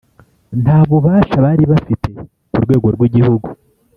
nta 0.63 0.77
bubasha 0.89 1.35
bari 1.45 1.63
bafite 1.71 2.09
ku 2.51 2.59
rwego 2.65 2.87
rwigihugu. 2.95 3.47